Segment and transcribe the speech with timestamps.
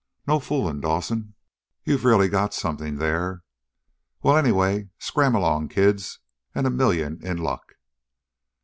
[0.25, 1.35] No fooling, Dawson,
[1.83, 3.43] you've really got something there.
[4.23, 6.17] Well, anyway, scram along, kids,
[6.55, 7.75] and a million in luck!"